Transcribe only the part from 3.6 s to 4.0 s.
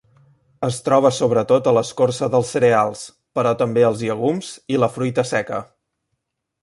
també